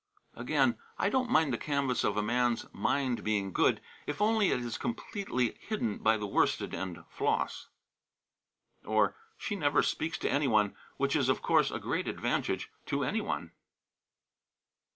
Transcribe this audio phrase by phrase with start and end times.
[0.35, 4.59] Again: "I don't mind the canvas of a man's mind being good, if only it
[4.59, 7.67] is completely hidden by the worsted and floss."
[8.83, 13.03] Or: "She never speaks to any one, which is, of course, a great advantage to
[13.03, 13.51] any one."